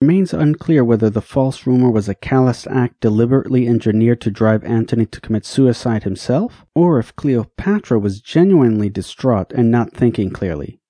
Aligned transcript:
remains 0.00 0.32
unclear 0.32 0.82
whether 0.82 1.10
the 1.10 1.20
false 1.20 1.66
rumor 1.66 1.90
was 1.90 2.08
a 2.08 2.14
callous 2.14 2.66
act 2.68 2.98
deliberately 3.00 3.68
engineered 3.68 4.18
to 4.18 4.30
drive 4.30 4.64
Antony 4.64 5.04
to 5.04 5.20
commit 5.20 5.44
suicide 5.44 6.04
himself, 6.04 6.64
or 6.74 6.98
if 6.98 7.14
Cleopatra 7.16 7.98
was 7.98 8.22
genuinely 8.22 8.88
distraught 8.88 9.52
and 9.52 9.70
not 9.70 9.92
thinking 9.92 10.30
clearly. 10.30 10.80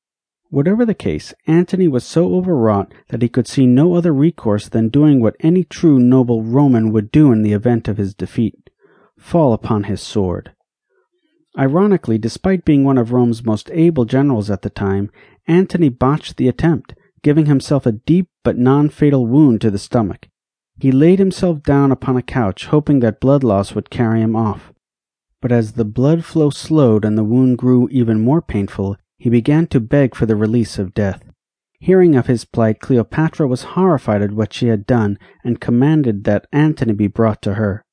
Whatever 0.51 0.87
the 0.87 0.95
case, 0.95 1.35
Antony 1.49 1.89
was 1.89 2.05
so 2.05 2.35
overwrought 2.37 2.95
that 3.09 3.21
he 3.21 3.29
could 3.29 3.49
see 3.49 3.67
no 3.67 3.95
other 3.95 4.13
recourse 4.13 4.69
than 4.69 4.89
doing 4.89 5.21
what 5.21 5.37
any 5.41 5.65
true 5.65 5.99
noble 5.99 6.45
Roman 6.45 6.93
would 6.93 7.11
do 7.11 7.33
in 7.33 7.43
the 7.43 7.53
event 7.53 7.89
of 7.89 7.99
his 7.99 8.15
defeat 8.15 8.71
fall 9.19 9.53
upon 9.53 9.85
his 9.85 10.01
sword. 10.01 10.53
Ironically, 11.59 12.17
despite 12.17 12.65
being 12.65 12.85
one 12.85 12.97
of 12.97 13.13
Rome's 13.13 13.45
most 13.45 13.71
able 13.73 14.05
generals 14.05 14.51
at 14.51 14.63
the 14.63 14.71
time, 14.71 15.11
Antony 15.47 15.89
botched 15.89 16.37
the 16.37 16.49
attempt, 16.49 16.95
giving 17.23 17.47
himself 17.47 17.87
a 17.87 17.93
deep 17.93 18.30
but 18.45 18.59
non-fatal 18.59 19.27
wound 19.27 19.61
to 19.61 19.71
the 19.71 19.79
stomach. 19.79 20.29
He 20.79 20.93
laid 20.93 21.19
himself 21.19 21.63
down 21.63 21.93
upon 21.93 22.17
a 22.17 22.23
couch, 22.23 22.67
hoping 22.67 23.01
that 23.01 23.21
blood 23.21 23.45
loss 23.45 23.75
would 23.75 23.91
carry 23.91 24.23
him 24.23 24.35
off. 24.35 24.73
But 25.43 25.53
as 25.53 25.73
the 25.73 25.85
blood 25.85 26.25
flow 26.25 26.51
slowed 26.51 27.05
and 27.05 27.17
the 27.17 27.25
wound 27.25 27.59
grew 27.59 27.89
even 27.91 28.21
more 28.21 28.41
painful, 28.43 28.97
he 29.19 29.29
began 29.29 29.67
to 29.69 29.81
beg 29.81 30.15
for 30.15 30.27
the 30.27 30.37
release 30.37 30.79
of 30.79 30.95
death. 30.95 31.23
Hearing 31.79 32.15
of 32.15 32.27
his 32.27 32.45
plight, 32.45 32.81
Cleopatra 32.81 33.47
was 33.47 33.63
horrified 33.75 34.23
at 34.23 34.33
what 34.33 34.53
she 34.53 34.69
had 34.69 34.87
done 34.87 35.19
and 35.43 35.61
commanded 35.61 36.25
that 36.25 36.47
Antony 36.53 36.93
be 36.93 37.07
brought 37.07 37.41
to 37.43 37.55
her. 37.55 37.85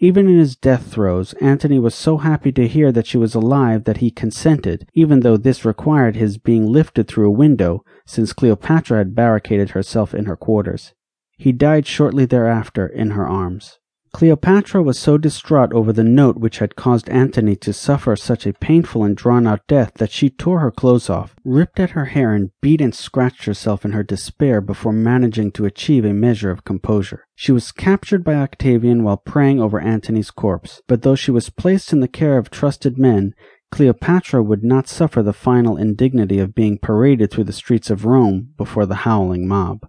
Even 0.00 0.28
in 0.28 0.38
his 0.38 0.56
death 0.56 0.86
throes, 0.92 1.34
Antony 1.34 1.78
was 1.78 1.94
so 1.94 2.16
happy 2.16 2.50
to 2.52 2.66
hear 2.66 2.90
that 2.90 3.06
she 3.06 3.16
was 3.16 3.34
alive 3.34 3.84
that 3.84 3.98
he 3.98 4.10
consented, 4.10 4.88
even 4.94 5.20
though 5.20 5.36
this 5.36 5.64
required 5.64 6.16
his 6.16 6.36
being 6.38 6.66
lifted 6.66 7.06
through 7.06 7.28
a 7.28 7.30
window, 7.30 7.84
since 8.04 8.32
Cleopatra 8.32 8.98
had 8.98 9.14
barricaded 9.14 9.70
herself 9.70 10.14
in 10.14 10.24
her 10.24 10.36
quarters. 10.36 10.94
He 11.36 11.52
died 11.52 11.86
shortly 11.86 12.24
thereafter 12.24 12.86
in 12.86 13.10
her 13.10 13.28
arms. 13.28 13.78
Cleopatra 14.18 14.82
was 14.82 14.98
so 14.98 15.16
distraught 15.16 15.72
over 15.72 15.92
the 15.92 16.02
note 16.02 16.38
which 16.38 16.58
had 16.58 16.74
caused 16.74 17.08
Antony 17.08 17.54
to 17.54 17.72
suffer 17.72 18.16
such 18.16 18.48
a 18.48 18.52
painful 18.52 19.04
and 19.04 19.16
drawn 19.16 19.46
out 19.46 19.64
death 19.68 19.92
that 19.98 20.10
she 20.10 20.28
tore 20.28 20.58
her 20.58 20.72
clothes 20.72 21.08
off, 21.08 21.36
ripped 21.44 21.78
at 21.78 21.90
her 21.90 22.06
hair, 22.06 22.34
and 22.34 22.50
beat 22.60 22.80
and 22.80 22.96
scratched 22.96 23.44
herself 23.44 23.84
in 23.84 23.92
her 23.92 24.02
despair 24.02 24.60
before 24.60 24.92
managing 24.92 25.52
to 25.52 25.66
achieve 25.66 26.04
a 26.04 26.12
measure 26.12 26.50
of 26.50 26.64
composure. 26.64 27.26
She 27.36 27.52
was 27.52 27.70
captured 27.70 28.24
by 28.24 28.34
Octavian 28.34 29.04
while 29.04 29.18
praying 29.18 29.60
over 29.60 29.78
Antony's 29.78 30.32
corpse, 30.32 30.82
but 30.88 31.02
though 31.02 31.14
she 31.14 31.30
was 31.30 31.48
placed 31.48 31.92
in 31.92 32.00
the 32.00 32.08
care 32.08 32.38
of 32.38 32.50
trusted 32.50 32.98
men, 32.98 33.36
Cleopatra 33.70 34.42
would 34.42 34.64
not 34.64 34.88
suffer 34.88 35.22
the 35.22 35.32
final 35.32 35.76
indignity 35.76 36.40
of 36.40 36.56
being 36.56 36.76
paraded 36.76 37.30
through 37.30 37.44
the 37.44 37.52
streets 37.52 37.88
of 37.88 38.04
Rome 38.04 38.48
before 38.56 38.84
the 38.84 39.06
howling 39.06 39.46
mob. 39.46 39.86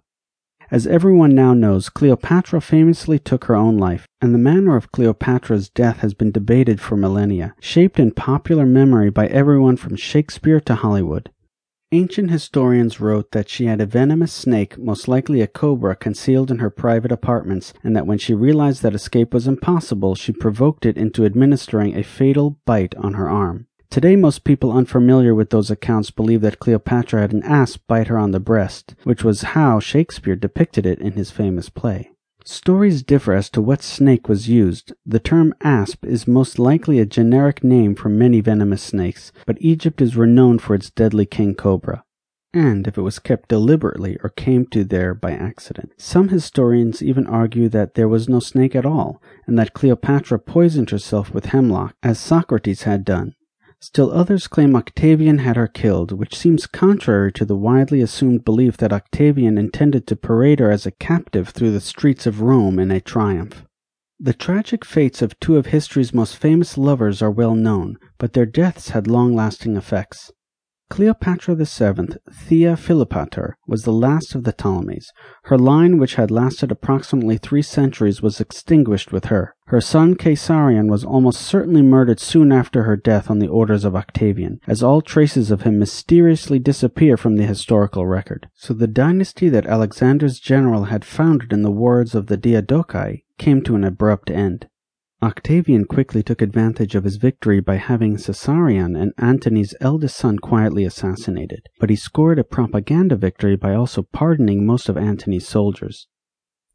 As 0.72 0.86
everyone 0.86 1.34
now 1.34 1.52
knows, 1.52 1.88
Cleopatra 1.88 2.60
famously 2.60 3.18
took 3.18 3.46
her 3.46 3.56
own 3.56 3.76
life, 3.76 4.06
and 4.22 4.32
the 4.32 4.38
manner 4.38 4.76
of 4.76 4.92
Cleopatra's 4.92 5.68
death 5.68 5.98
has 5.98 6.14
been 6.14 6.30
debated 6.30 6.80
for 6.80 6.96
millennia, 6.96 7.56
shaped 7.58 7.98
in 7.98 8.12
popular 8.12 8.64
memory 8.64 9.10
by 9.10 9.26
everyone 9.26 9.76
from 9.76 9.96
Shakespeare 9.96 10.60
to 10.60 10.76
Hollywood. 10.76 11.30
Ancient 11.90 12.30
historians 12.30 13.00
wrote 13.00 13.32
that 13.32 13.48
she 13.48 13.66
had 13.66 13.80
a 13.80 13.86
venomous 13.86 14.32
snake, 14.32 14.78
most 14.78 15.08
likely 15.08 15.40
a 15.40 15.48
cobra, 15.48 15.96
concealed 15.96 16.52
in 16.52 16.60
her 16.60 16.70
private 16.70 17.10
apartments, 17.10 17.74
and 17.82 17.96
that 17.96 18.06
when 18.06 18.18
she 18.18 18.32
realized 18.32 18.82
that 18.82 18.94
escape 18.94 19.34
was 19.34 19.48
impossible, 19.48 20.14
she 20.14 20.30
provoked 20.30 20.86
it 20.86 20.96
into 20.96 21.24
administering 21.24 21.96
a 21.96 22.04
fatal 22.04 22.60
bite 22.64 22.94
on 22.94 23.14
her 23.14 23.28
arm. 23.28 23.66
Today, 23.90 24.14
most 24.14 24.44
people 24.44 24.70
unfamiliar 24.70 25.34
with 25.34 25.50
those 25.50 25.68
accounts 25.68 26.12
believe 26.12 26.42
that 26.42 26.60
Cleopatra 26.60 27.22
had 27.22 27.32
an 27.32 27.42
asp 27.42 27.80
bite 27.88 28.06
her 28.06 28.16
on 28.16 28.30
the 28.30 28.38
breast, 28.38 28.94
which 29.02 29.24
was 29.24 29.42
how 29.42 29.80
Shakespeare 29.80 30.36
depicted 30.36 30.86
it 30.86 31.00
in 31.00 31.14
his 31.14 31.32
famous 31.32 31.68
play. 31.68 32.12
Stories 32.44 33.02
differ 33.02 33.32
as 33.32 33.50
to 33.50 33.60
what 33.60 33.82
snake 33.82 34.28
was 34.28 34.48
used. 34.48 34.92
The 35.04 35.18
term 35.18 35.52
asp 35.60 36.06
is 36.06 36.28
most 36.28 36.56
likely 36.56 37.00
a 37.00 37.04
generic 37.04 37.64
name 37.64 37.96
for 37.96 38.08
many 38.08 38.40
venomous 38.40 38.80
snakes, 38.80 39.32
but 39.44 39.58
Egypt 39.60 40.00
is 40.00 40.16
renowned 40.16 40.62
for 40.62 40.74
its 40.74 40.90
deadly 40.90 41.26
king 41.26 41.56
cobra. 41.56 42.04
And 42.54 42.86
if 42.86 42.96
it 42.96 43.02
was 43.02 43.18
kept 43.18 43.48
deliberately 43.48 44.18
or 44.22 44.30
came 44.30 44.66
to 44.66 44.84
there 44.84 45.14
by 45.14 45.32
accident. 45.32 45.92
Some 45.98 46.28
historians 46.28 47.02
even 47.02 47.26
argue 47.26 47.68
that 47.70 47.94
there 47.94 48.08
was 48.08 48.28
no 48.28 48.38
snake 48.38 48.76
at 48.76 48.86
all, 48.86 49.20
and 49.48 49.58
that 49.58 49.74
Cleopatra 49.74 50.38
poisoned 50.38 50.90
herself 50.90 51.34
with 51.34 51.46
hemlock, 51.46 51.96
as 52.04 52.20
Socrates 52.20 52.84
had 52.84 53.04
done. 53.04 53.34
Still 53.82 54.12
others 54.12 54.46
claim 54.46 54.76
Octavian 54.76 55.38
had 55.38 55.56
her 55.56 55.66
killed, 55.66 56.12
which 56.12 56.36
seems 56.36 56.66
contrary 56.66 57.32
to 57.32 57.46
the 57.46 57.56
widely 57.56 58.02
assumed 58.02 58.44
belief 58.44 58.76
that 58.76 58.92
Octavian 58.92 59.56
intended 59.56 60.06
to 60.06 60.16
parade 60.16 60.60
her 60.60 60.70
as 60.70 60.84
a 60.84 60.90
captive 60.90 61.48
through 61.48 61.70
the 61.70 61.80
streets 61.80 62.26
of 62.26 62.42
Rome 62.42 62.78
in 62.78 62.90
a 62.90 63.00
triumph. 63.00 63.64
The 64.18 64.34
tragic 64.34 64.84
fates 64.84 65.22
of 65.22 65.38
two 65.40 65.56
of 65.56 65.66
history's 65.66 66.12
most 66.12 66.36
famous 66.36 66.76
lovers 66.76 67.22
are 67.22 67.30
well 67.30 67.54
known, 67.54 67.96
but 68.18 68.34
their 68.34 68.44
deaths 68.44 68.90
had 68.90 69.06
long-lasting 69.06 69.78
effects. 69.78 70.30
Cleopatra 70.90 71.54
VII, 71.54 72.16
Thea 72.30 72.76
Philopator, 72.76 73.52
was 73.66 73.84
the 73.84 73.92
last 73.92 74.34
of 74.34 74.44
the 74.44 74.52
Ptolemies. 74.52 75.06
Her 75.44 75.56
line, 75.56 75.96
which 75.96 76.16
had 76.16 76.30
lasted 76.30 76.70
approximately 76.70 77.38
three 77.38 77.62
centuries, 77.62 78.20
was 78.20 78.40
extinguished 78.40 79.10
with 79.10 79.26
her. 79.26 79.54
Her 79.70 79.80
son 79.80 80.16
Caesarion 80.16 80.88
was 80.88 81.04
almost 81.04 81.42
certainly 81.42 81.80
murdered 81.80 82.18
soon 82.18 82.50
after 82.50 82.82
her 82.82 82.96
death 82.96 83.30
on 83.30 83.38
the 83.38 83.46
orders 83.46 83.84
of 83.84 83.94
Octavian, 83.94 84.58
as 84.66 84.82
all 84.82 85.00
traces 85.00 85.52
of 85.52 85.62
him 85.62 85.78
mysteriously 85.78 86.58
disappear 86.58 87.16
from 87.16 87.36
the 87.36 87.46
historical 87.46 88.04
record. 88.04 88.48
So 88.56 88.74
the 88.74 88.88
dynasty 88.88 89.48
that 89.48 89.66
Alexander's 89.66 90.40
general 90.40 90.86
had 90.86 91.04
founded 91.04 91.52
in 91.52 91.62
the 91.62 91.70
wars 91.70 92.16
of 92.16 92.26
the 92.26 92.36
Diadochi 92.36 93.22
came 93.38 93.62
to 93.62 93.76
an 93.76 93.84
abrupt 93.84 94.28
end. 94.28 94.66
Octavian 95.22 95.84
quickly 95.84 96.24
took 96.24 96.42
advantage 96.42 96.96
of 96.96 97.04
his 97.04 97.18
victory 97.18 97.60
by 97.60 97.76
having 97.76 98.16
Caesarion 98.16 99.00
and 99.00 99.12
Antony's 99.18 99.76
eldest 99.80 100.16
son 100.16 100.40
quietly 100.40 100.84
assassinated, 100.84 101.68
but 101.78 101.90
he 101.90 101.94
scored 101.94 102.40
a 102.40 102.42
propaganda 102.42 103.14
victory 103.14 103.54
by 103.54 103.76
also 103.76 104.02
pardoning 104.02 104.66
most 104.66 104.88
of 104.88 104.96
Antony's 104.96 105.46
soldiers. 105.46 106.08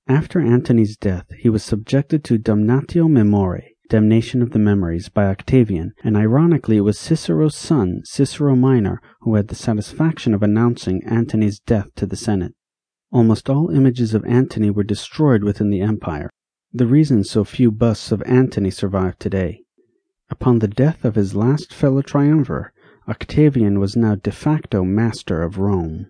After 0.07 0.39
Antony's 0.39 0.97
death, 0.97 1.25
he 1.39 1.49
was 1.49 1.63
subjected 1.63 2.23
to 2.25 2.37
damnatio 2.37 3.09
memoriae, 3.09 3.71
damnation 3.89 4.43
of 4.43 4.51
the 4.51 4.59
memories, 4.59 5.09
by 5.09 5.25
Octavian, 5.25 5.93
and 6.03 6.15
ironically 6.15 6.77
it 6.77 6.81
was 6.81 6.99
Cicero's 6.99 7.55
son, 7.55 8.01
Cicero 8.03 8.55
Minor, 8.55 9.01
who 9.21 9.33
had 9.33 9.47
the 9.47 9.55
satisfaction 9.55 10.35
of 10.35 10.43
announcing 10.43 11.03
Antony's 11.05 11.59
death 11.59 11.87
to 11.95 12.05
the 12.05 12.15
Senate. 12.15 12.53
Almost 13.11 13.49
all 13.49 13.71
images 13.71 14.13
of 14.13 14.23
Antony 14.25 14.69
were 14.69 14.83
destroyed 14.83 15.43
within 15.43 15.71
the 15.71 15.81
empire, 15.81 16.29
the 16.71 16.85
reason 16.85 17.23
so 17.23 17.43
few 17.43 17.71
busts 17.71 18.11
of 18.11 18.21
Antony 18.27 18.69
survive 18.69 19.17
today. 19.17 19.61
Upon 20.29 20.59
the 20.59 20.67
death 20.67 21.03
of 21.03 21.15
his 21.15 21.35
last 21.35 21.73
fellow 21.73 22.03
triumvir, 22.03 22.73
Octavian 23.07 23.79
was 23.79 23.95
now 23.95 24.15
de 24.15 24.31
facto 24.31 24.83
master 24.83 25.41
of 25.41 25.57
Rome. 25.57 26.07